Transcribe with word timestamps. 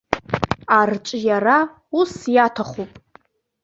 Арҿиара 0.79 1.57
ус 1.99 2.13
иаҭахуп. 2.35 2.91